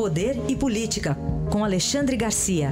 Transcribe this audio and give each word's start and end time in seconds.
Poder 0.00 0.32
e 0.48 0.56
Política, 0.56 1.14
com 1.52 1.62
Alexandre 1.62 2.16
Garcia. 2.16 2.70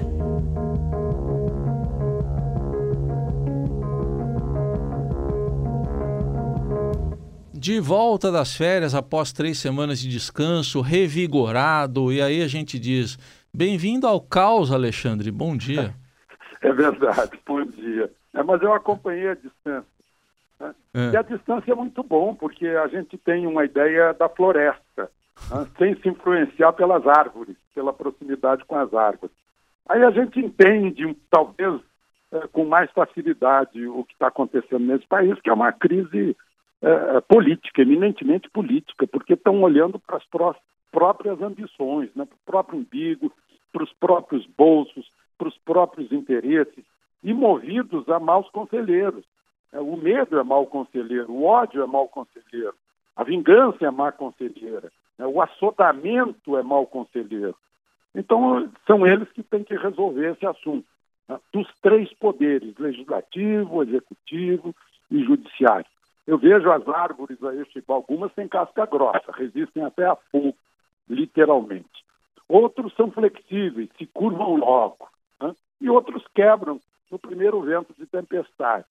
De 7.53 7.79
volta 7.81 8.33
das 8.33 8.57
férias 8.57 8.95
após 8.95 9.31
três 9.31 9.59
semanas 9.59 10.01
de 10.01 10.09
descanso, 10.09 10.81
revigorado, 10.81 12.11
e 12.11 12.23
aí 12.23 12.41
a 12.41 12.49
gente 12.49 12.79
diz: 12.79 13.19
bem-vindo 13.53 14.07
ao 14.07 14.23
caos, 14.23 14.73
Alexandre. 14.73 15.31
Bom 15.31 15.55
dia. 15.55 15.95
É 16.63 16.73
verdade, 16.73 17.39
bom 17.47 17.65
dia. 17.65 18.11
É, 18.35 18.43
mas 18.43 18.61
eu 18.63 18.73
acompanhei 18.73 19.29
a 19.29 19.35
distância. 19.35 19.87
Né? 20.59 20.75
É. 20.93 21.11
E 21.13 21.17
a 21.17 21.23
distância 21.23 21.71
é 21.71 21.75
muito 21.75 22.03
bom, 22.03 22.35
porque 22.35 22.67
a 22.67 22.89
gente 22.89 23.17
tem 23.19 23.47
uma 23.47 23.65
ideia 23.65 24.13
da 24.13 24.29
floresta? 24.29 25.09
Sem 25.79 25.95
se 26.01 26.09
influenciar 26.09 26.73
pelas 26.73 27.07
árvores, 27.07 27.57
pela 27.75 27.93
proximidade 27.93 28.65
com 28.65 28.77
as 28.77 28.93
árvores. 28.93 29.35
Aí 29.89 30.03
a 30.03 30.11
gente 30.11 30.39
entende, 30.39 31.17
talvez 31.31 31.81
é, 32.31 32.47
com 32.49 32.65
mais 32.65 32.91
facilidade, 32.91 33.87
o 33.87 34.05
que 34.05 34.13
está 34.13 34.29
acontecendo 34.29 34.85
nesse 34.85 35.07
país, 35.07 35.41
que 35.41 35.49
é 35.49 35.53
uma 35.53 35.73
crise 35.73 36.37
é, 36.83 37.21
política, 37.23 37.83
eminentemente 37.83 38.51
política, 38.51 39.07
porque 39.07 39.33
estão 39.33 39.63
olhando 39.63 39.99
para 39.99 40.19
as 40.19 40.25
próprias 40.93 41.41
ambições, 41.41 42.11
né? 42.15 42.25
para 42.25 42.35
o 42.35 42.47
próprio 42.47 42.79
umbigo, 42.81 43.33
para 43.73 43.83
os 43.83 43.93
próprios 43.95 44.47
bolsos, 44.59 45.11
para 45.39 45.49
os 45.49 45.57
próprios 45.59 46.13
interesses 46.13 46.85
e 47.23 47.33
movidos 47.33 48.09
a 48.09 48.21
maus 48.21 48.49
conselheiros. 48.51 49.25
É, 49.73 49.81
o 49.81 49.97
medo 49.97 50.39
é 50.39 50.43
mau 50.43 50.67
conselheiro, 50.67 51.31
o 51.31 51.45
ódio 51.45 51.83
é 51.83 51.87
mau 51.87 52.09
conselheiro, 52.09 52.75
a 53.17 53.25
vingança 53.25 53.87
é 53.87 53.91
má 53.91 54.13
conselheira, 54.13 54.91
o 55.27 55.43
assodamento 55.43 56.57
é 56.57 56.63
mau 56.63 56.87
conselheiro. 56.87 57.57
Então, 58.15 58.71
são 58.87 59.07
eles 59.07 59.31
que 59.33 59.43
têm 59.43 59.65
que 59.65 59.77
resolver 59.77 60.33
esse 60.33 60.47
assunto, 60.47 60.87
né? 61.29 61.39
dos 61.53 61.69
três 61.81 62.13
poderes, 62.15 62.77
legislativo, 62.79 63.83
executivo 63.83 64.75
e 65.11 65.23
judiciário. 65.25 65.87
Eu 66.27 66.39
vejo 66.39 66.71
as 66.71 66.87
árvores 66.89 67.43
aí, 67.43 67.65
tipo, 67.67 67.93
algumas 67.93 68.33
têm 68.35 68.47
casca 68.47 68.87
grossa, 68.87 69.33
resistem 69.33 69.83
até 69.85 70.05
a 70.05 70.15
fogo, 70.15 70.55
literalmente. 71.09 72.05
Outros 72.49 72.95
são 72.95 73.11
flexíveis, 73.11 73.89
se 73.97 74.07
curvam 74.07 74.57
logo. 74.57 75.09
Né? 75.41 75.55
E 75.81 75.89
outros 75.89 76.25
quebram 76.35 76.81
no 77.11 77.19
primeiro 77.19 77.61
vento 77.63 77.95
de 77.99 78.07
tempestade. 78.07 78.87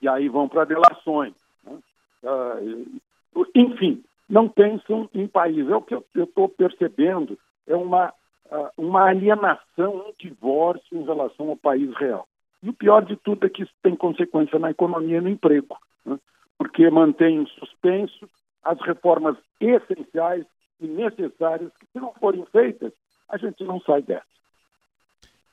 E 0.00 0.08
aí 0.08 0.28
vão 0.28 0.48
para 0.48 0.64
delações. 0.64 1.34
Né? 1.64 1.78
Uh, 2.22 3.50
enfim, 3.54 4.02
não 4.28 4.48
pensam 4.48 5.08
em 5.14 5.26
país. 5.26 5.68
É 5.68 5.74
o 5.74 5.82
que 5.82 5.94
eu 5.94 6.04
estou 6.14 6.48
percebendo, 6.48 7.38
é 7.66 7.74
uma, 7.74 8.12
uh, 8.50 8.68
uma 8.76 9.04
alienação, 9.08 9.96
um 10.08 10.12
divórcio 10.18 10.96
em 10.96 11.04
relação 11.04 11.48
ao 11.48 11.56
país 11.56 11.94
real. 11.96 12.26
E 12.62 12.68
o 12.68 12.74
pior 12.74 13.04
de 13.04 13.16
tudo 13.16 13.46
é 13.46 13.48
que 13.48 13.62
isso 13.62 13.72
tem 13.82 13.94
consequência 13.94 14.58
na 14.58 14.70
economia 14.70 15.18
e 15.18 15.20
no 15.20 15.28
emprego, 15.28 15.76
né? 16.04 16.18
porque 16.58 16.90
mantém 16.90 17.42
em 17.42 17.46
suspenso 17.46 18.28
as 18.62 18.78
reformas 18.80 19.36
essenciais 19.60 20.44
e 20.80 20.86
necessárias 20.86 21.70
que, 21.78 21.86
se 21.86 21.98
não 21.98 22.12
forem 22.14 22.44
feitas, 22.46 22.92
a 23.28 23.36
gente 23.36 23.62
não 23.64 23.80
sai 23.80 24.02
dessa. 24.02 24.26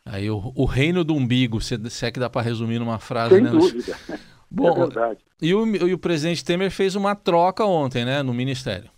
Aí 0.06 0.30
o, 0.30 0.52
o 0.56 0.66
reino 0.66 1.04
do 1.04 1.16
umbigo, 1.16 1.60
se, 1.62 1.78
se 1.90 2.06
é 2.06 2.12
que 2.12 2.20
dá 2.20 2.30
para 2.30 2.42
resumir 2.42 2.80
numa 2.80 3.00
frase, 3.00 3.36
Sem 3.36 3.44
né? 3.44 3.50
dúvida. 3.50 3.96
Bom, 4.50 4.70
é 4.70 4.74
verdade. 4.74 5.20
E 5.42 5.54
o, 5.54 5.66
e 5.88 5.94
o 5.94 6.00
presidente 6.00 6.44
Temer 6.44 6.72
fez 6.72 6.96
uma 6.96 7.16
troca 7.16 7.66
ontem, 7.66 8.06
né, 8.06 8.24
no 8.24 8.34
Ministério. 8.34 8.90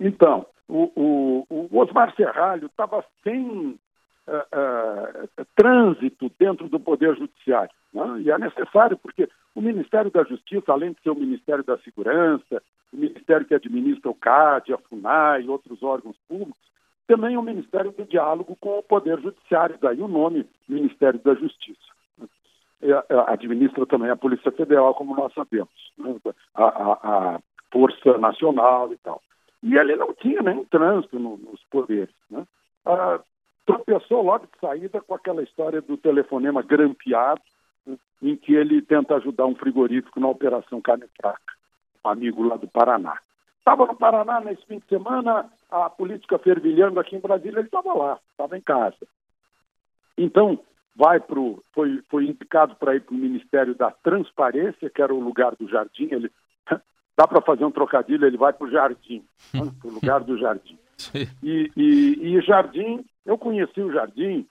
Então, 0.00 0.46
o, 0.68 0.90
o, 0.96 1.68
o 1.70 1.78
Osmar 1.78 2.14
Serralho 2.16 2.66
estava 2.66 3.04
sem 3.22 3.78
uh, 4.26 4.32
uh, 4.32 5.46
trânsito 5.54 6.30
dentro 6.38 6.68
do 6.68 6.80
Poder 6.80 7.16
Judiciário. 7.16 7.70
Né? 7.92 8.22
E 8.22 8.30
é 8.30 8.38
necessário, 8.38 8.96
porque 8.96 9.28
o 9.54 9.60
Ministério 9.60 10.10
da 10.10 10.24
Justiça, 10.24 10.72
além 10.72 10.92
de 10.92 11.00
ser 11.02 11.10
o 11.10 11.14
Ministério 11.14 11.62
da 11.62 11.78
Segurança, 11.78 12.62
o 12.92 12.96
Ministério 12.96 13.46
que 13.46 13.54
administra 13.54 14.10
o 14.10 14.14
CAD, 14.14 14.72
a 14.72 14.78
FUNAI 14.78 15.42
e 15.42 15.48
outros 15.48 15.82
órgãos 15.82 16.16
públicos, 16.28 16.72
também 17.06 17.34
é 17.34 17.38
o 17.38 17.42
Ministério 17.42 17.92
do 17.92 18.04
Diálogo 18.04 18.56
com 18.60 18.78
o 18.78 18.82
Poder 18.82 19.20
Judiciário, 19.20 19.76
daí 19.80 20.00
o 20.00 20.08
nome 20.08 20.46
Ministério 20.68 21.20
da 21.20 21.34
Justiça. 21.34 21.91
Administra 23.28 23.86
também 23.86 24.10
a 24.10 24.16
Polícia 24.16 24.50
Federal, 24.50 24.94
como 24.94 25.14
nós 25.14 25.32
sabemos, 25.34 25.70
né? 25.98 26.14
a, 26.54 26.64
a, 26.64 26.92
a, 26.92 27.40
Força 27.70 28.18
Nacional 28.18 28.92
e 28.92 28.96
tal. 28.98 29.22
E 29.62 29.76
ele 29.76 29.96
não 29.96 30.12
tinha 30.14 30.42
nenhum 30.42 30.64
trânsito 30.64 31.18
no, 31.18 31.36
nos 31.36 31.62
poderes. 31.70 32.14
Né? 32.30 32.44
Ah, 32.84 33.20
tropeçou 33.64 34.22
logo 34.22 34.46
de 34.46 34.60
saída 34.60 35.00
com 35.00 35.14
aquela 35.14 35.42
história 35.42 35.80
do 35.80 35.96
telefonema 35.96 36.62
grampeado, 36.62 37.40
né? 37.86 37.96
em 38.20 38.36
que 38.36 38.54
ele 38.54 38.82
tenta 38.82 39.14
ajudar 39.16 39.46
um 39.46 39.54
frigorífico 39.54 40.20
na 40.20 40.28
Operação 40.28 40.80
Carne 40.80 41.06
Fraca 41.20 41.52
um 42.04 42.08
amigo 42.08 42.42
lá 42.42 42.56
do 42.56 42.68
Paraná. 42.68 43.18
Estava 43.58 43.86
no 43.86 43.94
Paraná 43.94 44.40
nesse 44.40 44.64
fim 44.66 44.78
de 44.78 44.86
semana, 44.86 45.48
a 45.70 45.88
política 45.88 46.38
fervilhando 46.38 46.98
aqui 46.98 47.16
em 47.16 47.20
Brasília, 47.20 47.58
ele 47.58 47.68
estava 47.68 47.94
lá, 47.94 48.18
estava 48.30 48.58
em 48.58 48.60
casa. 48.60 49.06
Então, 50.18 50.58
vai 50.94 51.18
pro, 51.20 51.62
foi, 51.72 52.02
foi 52.10 52.24
indicado 52.24 52.74
para 52.76 52.94
ir 52.94 53.00
para 53.00 53.14
o 53.14 53.18
Ministério 53.18 53.74
da 53.74 53.90
Transparência, 53.90 54.90
que 54.90 55.02
era 55.02 55.14
o 55.14 55.20
lugar 55.20 55.54
do 55.56 55.68
Jardim. 55.68 56.08
Ele, 56.10 56.30
dá 57.16 57.26
para 57.26 57.40
fazer 57.40 57.64
um 57.64 57.70
trocadilho, 57.70 58.26
ele 58.26 58.36
vai 58.36 58.52
para 58.52 58.66
o 58.66 58.70
Jardim, 58.70 59.24
para 59.52 59.88
o 59.88 59.92
lugar 59.92 60.20
do 60.20 60.38
Jardim. 60.38 60.78
E, 61.42 61.70
e, 61.76 62.36
e, 62.36 62.40
Jardim, 62.42 63.04
eu 63.26 63.36
conheci 63.36 63.80
o 63.80 63.92
Jardim 63.92 64.46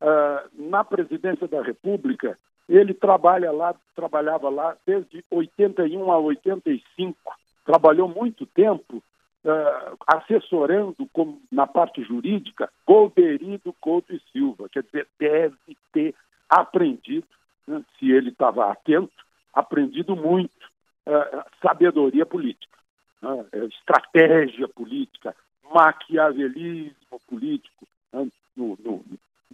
uh, 0.00 0.70
na 0.70 0.82
presidência 0.82 1.46
da 1.46 1.62
República, 1.62 2.36
ele 2.68 2.94
trabalha 2.94 3.52
lá, 3.52 3.74
trabalhava 3.94 4.48
lá 4.48 4.76
desde 4.86 5.24
81 5.30 6.10
a 6.10 6.18
85, 6.18 7.16
trabalhou 7.64 8.08
muito 8.08 8.46
tempo 8.46 9.02
uh, 9.44 9.96
assessorando 10.06 11.08
como, 11.12 11.40
na 11.50 11.66
parte 11.66 12.02
jurídica 12.02 12.70
Golderido 12.86 13.72
Couto 13.80 14.14
e 14.14 14.20
Silva, 14.32 14.68
quer 14.68 14.82
dizer, 14.82 15.06
deve 15.18 15.56
ter 15.92 16.14
aprendido, 16.48 17.26
né, 17.66 17.82
se 17.98 18.10
ele 18.10 18.30
estava 18.30 18.70
atento, 18.70 19.12
aprendido 19.52 20.16
muito 20.16 20.66
uh, 21.06 21.42
sabedoria 21.60 22.26
política, 22.26 22.78
uh, 23.22 23.46
estratégia 23.66 24.68
política, 24.68 25.34
maquiavelismo 25.72 27.20
político, 27.28 27.86
né, 28.12 28.28
no, 28.56 28.78
no, 28.82 29.04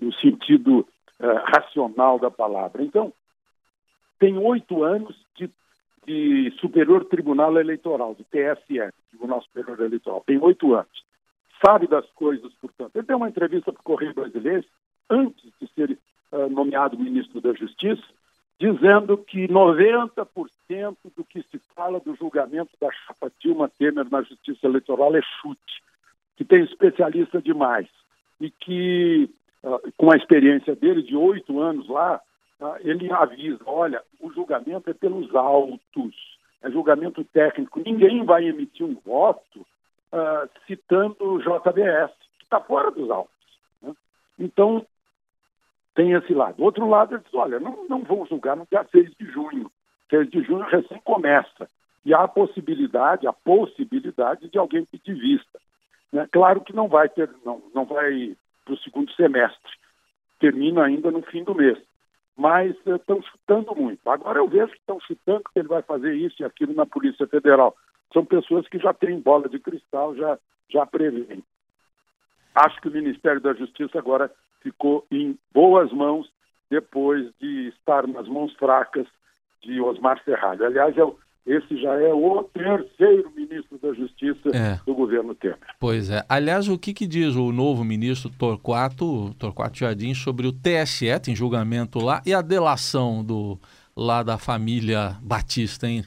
no 0.01 0.13
sentido 0.15 0.81
uh, 1.21 1.27
racional 1.55 2.19
da 2.19 2.31
palavra. 2.31 2.83
Então, 2.83 3.13
tem 4.19 4.37
oito 4.37 4.83
anos 4.83 5.17
de, 5.37 5.49
de, 6.09 6.51
Superior 6.59 7.05
Tribunal 7.05 7.59
Eleitoral, 7.59 8.15
de 8.15 8.25
TSE, 8.25 8.93
Tribunal 9.11 9.43
Superior 9.43 9.79
Eleitoral. 9.81 10.25
Tem 10.27 10.39
oito 10.39 10.75
anos. 10.75 11.05
Sabe 11.65 11.87
das 11.87 12.09
coisas, 12.13 12.51
portanto. 12.55 12.97
Ele 12.97 13.07
deu 13.07 13.19
uma 13.19 13.29
entrevista 13.29 13.73
para 13.73 13.81
o 13.81 13.85
Correio 13.85 14.15
Brasileiro, 14.15 14.65
antes 15.11 15.53
de 15.61 15.69
ser 15.75 15.99
uh, 16.33 16.49
nomeado 16.49 16.99
ministro 16.99 17.41
da 17.41 17.53
Justiça, 17.53 18.03
dizendo 18.59 19.19
que 19.19 19.47
90% 19.47 20.97
do 21.17 21.25
que 21.25 21.43
se 21.43 21.59
fala 21.75 22.01
do 22.01 22.17
julgamento 22.17 22.71
da 22.81 22.91
chapa 22.91 23.31
Dilma 23.39 23.69
Temer 23.79 24.07
na 24.11 24.23
Justiça 24.23 24.67
Eleitoral 24.67 25.15
é 25.15 25.21
chute, 25.41 25.83
que 26.37 26.45
tem 26.45 26.65
especialista 26.65 27.41
demais 27.43 27.87
e 28.41 28.51
que 28.51 29.31
ah, 29.65 29.79
com 29.97 30.13
a 30.13 30.17
experiência 30.17 30.75
dele 30.75 31.03
de 31.03 31.17
oito 31.17 31.61
anos 31.61 31.89
lá, 31.89 32.21
ele 32.81 33.13
avisa: 33.13 33.61
olha, 33.67 34.03
o 34.21 34.31
julgamento 34.33 34.91
é 34.91 34.95
pelos 34.95 35.35
autos, 35.35 36.39
é 36.63 36.71
julgamento 36.71 37.25
técnico. 37.25 37.81
Ninguém 37.81 38.25
vai 38.25 38.45
emitir 38.47 38.85
um 38.85 38.97
voto 39.05 39.61
uh, 40.13 40.49
citando 40.67 41.17
o 41.21 41.39
JBS, 41.39 42.13
que 42.39 42.45
está 42.45 42.61
fora 42.61 42.91
dos 42.91 43.11
autos. 43.11 43.33
Né? 43.81 43.95
Então, 44.39 44.85
tem 45.95 46.13
esse 46.13 46.35
lado. 46.35 46.63
Outro 46.63 46.89
lado, 46.89 47.15
ele 47.15 47.23
diz: 47.25 47.35
olha, 47.35 47.61
não, 47.61 47.87
não 47.89 48.03
vão 48.03 48.27
julgar 48.27 48.57
no 48.57 48.67
dia 48.71 48.85
6 48.91 49.11
de 49.19 49.27
junho. 49.27 49.71
6 50.11 50.31
de 50.31 50.43
junho 50.43 50.65
recém 50.65 50.99
começa. 51.01 51.69
E 52.05 52.15
há 52.15 52.23
a 52.23 52.29
possibilidade, 52.29 53.27
a 53.27 53.33
possibilidade 53.33 54.49
de 54.49 54.59
alguém 54.59 54.85
pedir 54.85 55.15
vista. 55.15 55.61
Né? 56.13 56.27
Claro 56.33 56.61
que 56.61 56.75
não 56.75 56.89
vai 56.89 57.09
ter, 57.09 57.29
não, 57.45 57.63
não 57.75 57.85
vai 57.85 58.37
para 58.65 58.75
o 58.75 58.79
segundo 58.79 59.13
semestre. 59.13 59.73
Termina 60.39 60.85
ainda 60.85 61.11
no 61.11 61.23
fim 61.23 61.45
do 61.45 61.55
mês. 61.55 61.79
Mas 62.39 62.77
estão 62.87 63.19
uh, 63.19 63.23
chutando 63.25 63.75
muito. 63.75 64.09
Agora 64.09 64.39
eu 64.39 64.49
vejo 64.49 64.69
que 64.69 64.79
estão 64.79 65.01
chutando 65.01 65.43
que 65.53 65.59
ele 65.59 65.67
vai 65.69 65.83
fazer 65.83 66.15
isso 66.15 66.41
e 66.41 66.45
aquilo 66.45 66.73
na 66.73 66.87
Polícia 66.87 67.27
Federal. 67.27 67.77
São 68.13 68.25
pessoas 68.25 68.67
que 68.69 68.79
já 68.79 68.95
têm 68.95 69.21
bola 69.21 69.49
de 69.49 69.59
cristal, 69.59 70.15
já, 70.15 70.39
já 70.71 70.87
preveem. 70.87 71.43
Acho 72.55 72.81
que 72.81 72.89
o 72.89 72.93
Ministério 72.93 73.41
da 73.41 73.53
Justiça 73.55 73.99
agora 73.99 74.31
ficou 74.61 75.05
em 75.11 75.37
boas 75.53 75.93
mãos 75.93 76.31
depois 76.71 77.29
de 77.41 77.69
estar 77.69 78.07
nas 78.07 78.29
mãos 78.29 78.55
fracas 78.55 79.07
de 79.63 79.81
Osmar 79.81 80.23
Serralho. 80.25 80.65
Aliás, 80.65 80.97
eu, 80.97 81.19
esse 81.49 81.81
já 81.81 81.95
é 81.95 82.13
o 82.13 82.43
terceiro 82.43 83.33
ministro 83.35 83.79
da 83.79 83.95
Justiça 83.95 84.51
é. 84.55 84.79
do 84.85 84.95
governo 84.95 85.35
Temer. 85.35 85.59
Pois 85.81 86.11
é. 86.11 86.23
Aliás, 86.29 86.69
o 86.69 86.79
que, 86.79 86.93
que 86.93 87.07
diz 87.07 87.37
o 87.37 87.51
novo 87.51 87.83
ministro 87.83 88.31
Torquato, 88.39 89.35
Torquato 89.39 89.79
Jardim 89.79 90.13
sobre 90.13 90.47
o 90.47 90.53
TSE, 90.53 91.19
tem 91.25 91.35
julgamento 91.35 91.99
lá, 92.01 92.21
e 92.27 92.35
a 92.35 92.43
delação 92.43 93.25
do, 93.25 93.59
lá 93.97 94.23
da 94.23 94.37
família 94.37 95.17
Batista, 95.23 95.87
hein? 95.87 96.05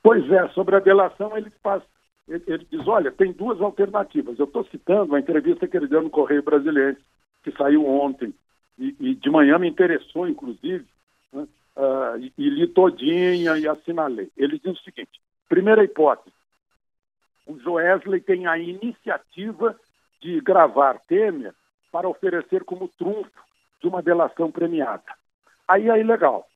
Pois 0.00 0.30
é, 0.30 0.48
sobre 0.50 0.76
a 0.76 0.80
delação 0.80 1.36
ele 1.36 1.50
faz, 1.60 1.82
ele, 2.28 2.64
diz, 2.70 2.86
olha, 2.86 3.10
tem 3.10 3.32
duas 3.32 3.60
alternativas. 3.60 4.38
Eu 4.38 4.44
estou 4.44 4.64
citando 4.66 5.16
a 5.16 5.18
entrevista 5.18 5.66
que 5.66 5.76
ele 5.76 5.88
deu 5.88 6.02
no 6.02 6.10
Correio 6.10 6.42
Brasileiro, 6.42 6.98
que 7.42 7.50
saiu 7.52 7.84
ontem, 7.84 8.32
e, 8.78 8.94
e 9.00 9.14
de 9.16 9.28
manhã 9.28 9.58
me 9.58 9.68
interessou, 9.68 10.28
inclusive, 10.28 10.84
né? 11.32 11.48
Uh, 11.76 12.18
e, 12.18 12.32
e 12.36 12.50
li 12.50 12.66
todinha 12.68 13.56
e 13.58 13.68
assinalei. 13.68 14.30
Ele 14.36 14.58
diz 14.58 14.78
o 14.78 14.82
seguinte, 14.82 15.20
primeira 15.48 15.84
hipótese, 15.84 16.34
o 17.46 17.58
Joesley 17.58 18.20
tem 18.20 18.46
a 18.46 18.58
iniciativa 18.58 19.78
de 20.20 20.40
gravar 20.40 20.98
Temer 21.06 21.54
para 21.92 22.08
oferecer 22.08 22.64
como 22.64 22.88
trunfo 22.88 23.30
de 23.80 23.86
uma 23.86 24.02
delação 24.02 24.50
premiada. 24.50 25.04
Aí 25.68 25.88
é 25.88 26.00
ilegal. 26.00 26.46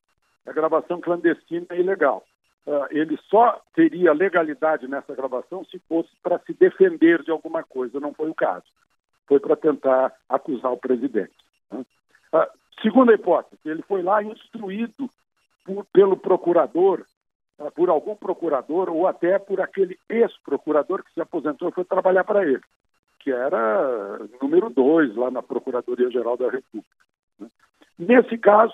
A 0.45 0.51
gravação 0.51 0.99
clandestina 0.99 1.67
é 1.69 1.79
ilegal. 1.79 2.25
Uh, 2.65 2.85
ele 2.89 3.17
só 3.29 3.61
teria 3.73 4.13
legalidade 4.13 4.87
nessa 4.87 5.15
gravação 5.15 5.63
se 5.65 5.79
fosse 5.87 6.09
para 6.21 6.39
se 6.39 6.53
defender 6.53 7.23
de 7.23 7.31
alguma 7.31 7.63
coisa. 7.63 7.99
Não 7.99 8.13
foi 8.13 8.29
o 8.29 8.35
caso. 8.35 8.65
Foi 9.27 9.39
para 9.39 9.55
tentar 9.55 10.13
acusar 10.27 10.71
o 10.71 10.77
presidente. 10.77 11.33
Né? 11.71 11.85
Uh, 12.33 12.58
segunda 12.81 13.13
hipótese, 13.13 13.61
ele 13.65 13.81
foi 13.83 14.01
lá 14.01 14.21
instruído 14.23 15.09
por, 15.65 15.85
pelo 15.85 16.17
procurador, 16.17 17.05
uh, 17.59 17.71
por 17.71 17.89
algum 17.89 18.15
procurador 18.15 18.89
ou 18.89 19.07
até 19.07 19.37
por 19.39 19.61
aquele 19.61 19.97
ex-procurador 20.09 21.03
que 21.03 21.13
se 21.13 21.21
aposentou 21.21 21.69
e 21.69 21.73
foi 21.73 21.85
trabalhar 21.85 22.23
para 22.23 22.43
ele, 22.43 22.61
que 23.19 23.31
era 23.31 24.19
número 24.41 24.69
dois 24.69 25.15
lá 25.15 25.29
na 25.29 25.41
Procuradoria-Geral 25.41 26.37
da 26.37 26.49
República. 26.49 27.05
Né? 27.39 27.47
Nesse 27.97 28.37
caso, 28.37 28.73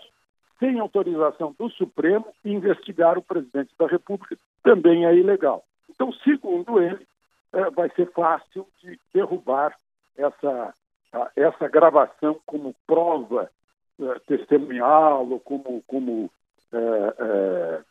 sem 0.60 0.80
autorização 0.80 1.54
do 1.58 1.70
Supremo, 1.72 2.28
investigar 2.44 3.18
o 3.18 3.24
presidente 3.24 3.74
da 3.78 3.88
República 3.88 4.38
também 4.64 5.06
é 5.06 5.16
ilegal. 5.16 5.64
Então, 5.90 6.12
segundo 6.14 6.82
ele, 6.82 7.06
é, 7.54 7.70
vai 7.72 7.90
ser 7.90 8.12
fácil 8.12 8.68
de 8.82 9.00
derrubar 9.14 9.76
essa, 10.18 10.74
essa 11.36 11.68
gravação 11.68 12.40
como 12.46 12.76
prova 12.88 13.50
testemunhal 14.28 15.28
ou 15.30 15.40
como, 15.40 15.82
como 15.88 16.32
é, 16.72 16.78
é, 17.20 17.82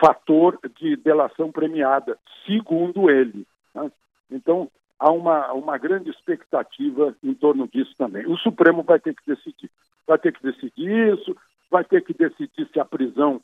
fator 0.00 0.58
de 0.78 0.96
delação 0.96 1.52
premiada, 1.52 2.18
segundo 2.46 3.10
ele. 3.10 3.46
Né? 3.74 3.90
Então, 4.30 4.70
há 4.98 5.10
uma, 5.10 5.52
uma 5.52 5.78
grande 5.78 6.10
expectativa 6.10 7.14
em 7.22 7.34
torno 7.34 7.68
disso 7.68 7.94
também. 7.98 8.26
O 8.26 8.36
Supremo 8.38 8.82
vai 8.82 8.98
ter 8.98 9.14
que 9.14 9.22
decidir. 9.26 9.70
Vai 10.06 10.18
ter 10.18 10.32
que 10.32 10.42
decidir 10.42 11.14
isso, 11.14 11.36
vai 11.70 11.84
ter 11.84 12.02
que 12.02 12.14
decidir 12.14 12.68
se 12.72 12.80
a 12.80 12.84
prisão, 12.84 13.40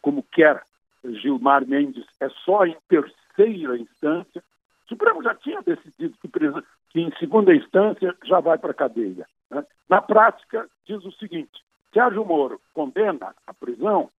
como 0.00 0.22
quer 0.22 0.62
Gilmar 1.04 1.66
Mendes, 1.66 2.04
é 2.20 2.28
só 2.44 2.64
em 2.64 2.76
terceira 2.88 3.76
instância. 3.76 4.42
O 4.84 4.88
Supremo 4.88 5.22
já 5.22 5.34
tinha 5.34 5.60
decidido 5.62 6.14
que, 6.20 6.28
prisão, 6.28 6.62
que 6.90 7.00
em 7.00 7.10
segunda 7.18 7.54
instância 7.54 8.14
já 8.24 8.40
vai 8.40 8.58
para 8.58 8.70
a 8.70 8.74
cadeia. 8.74 9.26
Né? 9.50 9.64
Na 9.88 10.00
prática, 10.00 10.68
diz 10.86 11.04
o 11.04 11.12
seguinte: 11.12 11.62
Sérgio 11.92 12.24
Moro 12.24 12.60
condena 12.72 13.34
a 13.46 13.54
prisão, 13.54 14.10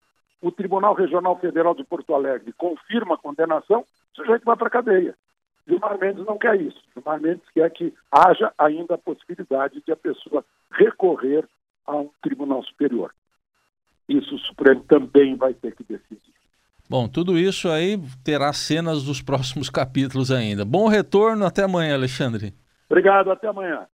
o 0.42 0.52
Tribunal 0.52 0.94
Regional 0.94 1.38
Federal 1.40 1.74
de 1.74 1.84
Porto 1.84 2.14
Alegre 2.14 2.54
confirma 2.54 3.16
a 3.16 3.18
condenação, 3.18 3.82
o 3.82 4.16
sujeito 4.16 4.46
vai 4.46 4.56
para 4.56 4.68
a 4.68 4.72
cadeia. 4.72 5.16
Gilmar 5.68 6.00
Mendes 6.00 6.26
não 6.26 6.38
quer 6.38 6.60
isso. 6.62 6.82
Gilmar 6.94 7.20
Mendes 7.20 7.44
quer 7.54 7.70
que 7.72 7.94
haja 8.12 8.54
ainda 8.58 8.96
a 8.96 8.98
possibilidade 8.98 9.82
de 9.86 9.92
a 9.92 9.96
pessoa 9.96 10.46
recorrer 10.72 11.46
a 11.86 11.96
um 11.98 12.10
tribunal 12.22 12.64
superior. 12.64 13.14
Isso 14.08 14.36
o 14.36 14.40
Supremo 14.40 14.84
também 14.88 15.36
vai 15.36 15.54
ter 15.54 15.76
que 15.76 15.84
decidir. 15.84 16.34
Bom, 16.90 17.10
tudo 17.10 17.38
isso 17.38 17.68
aí 17.68 18.00
terá 18.24 18.54
cenas 18.54 19.04
dos 19.04 19.22
próximos 19.22 19.70
capítulos 19.70 20.32
ainda. 20.32 20.64
Bom 20.64 20.88
retorno, 20.88 21.46
até 21.46 21.64
amanhã, 21.64 21.96
Alexandre. 21.96 22.54
Obrigado, 22.90 23.30
até 23.30 23.48
amanhã. 23.48 23.88